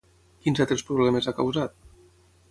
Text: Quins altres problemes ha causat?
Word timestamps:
Quins 0.45 0.61
altres 0.63 0.83
problemes 0.87 1.27
ha 1.29 1.33
causat? 1.41 1.77